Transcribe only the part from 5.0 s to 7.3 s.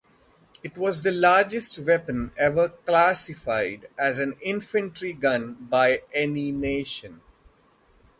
gun by any nation.